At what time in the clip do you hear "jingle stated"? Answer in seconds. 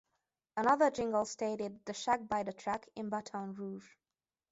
0.89-1.79